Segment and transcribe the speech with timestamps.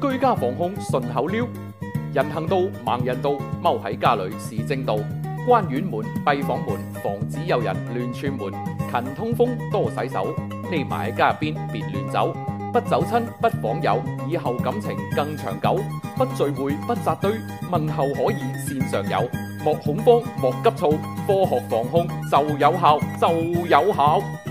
[0.00, 1.46] 居家防控顺口溜。
[2.14, 3.30] 人行道盲人道
[3.62, 4.96] 踎喺家里是正道。
[5.46, 8.52] 关院门闭房门防止有人乱串门。
[8.90, 10.34] 勤通风多洗手
[10.70, 12.34] 匿埋喺家入边别乱走。
[12.72, 15.80] 不走亲不访友以后感情更长久。
[16.16, 17.32] 不聚会不扎堆
[17.70, 19.28] 问候可以线上有
[19.64, 20.90] 莫恐慌莫急躁
[21.26, 23.28] 科学防控就有效就
[23.66, 24.47] 有效。